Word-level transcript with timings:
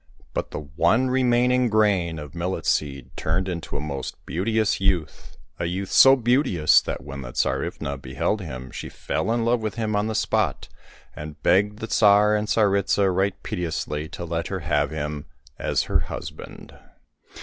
But 0.33 0.49
the 0.49 0.61
one 0.61 1.11
remaining 1.11 1.69
grain 1.69 2.17
of 2.17 2.33
millet 2.33 2.65
seed 2.65 3.15
turned 3.15 3.47
into 3.47 3.77
a 3.77 3.79
most 3.79 4.15
beauteous 4.25 4.81
youth, 4.81 5.37
a 5.59 5.65
youth 5.65 5.91
so 5.91 6.15
beauteous 6.15 6.81
that 6.81 7.03
when 7.03 7.21
the 7.21 7.33
Tsarivna 7.33 7.99
beheld 8.01 8.41
him 8.41 8.71
she 8.71 8.89
fell 8.89 9.31
in 9.31 9.45
love 9.45 9.59
with 9.61 9.75
him 9.75 9.95
on 9.95 10.07
the 10.07 10.15
spot, 10.15 10.69
and 11.15 11.43
begged 11.43 11.77
the 11.77 11.87
Tsar 11.87 12.35
and 12.35 12.47
Tsaritsa 12.47 13.11
right 13.15 13.35
piteously 13.43 14.09
to 14.09 14.25
let 14.25 14.47
her 14.47 14.61
have 14.61 14.89
him 14.89 15.27
as 15.59 15.83
her 15.83 15.99
husband. 15.99 16.75